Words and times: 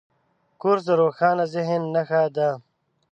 کورس 0.61 0.83
د 0.87 0.89
روښانه 1.01 1.45
ذهن 1.53 1.81
نښه 1.93 2.21
ده. 2.35 2.49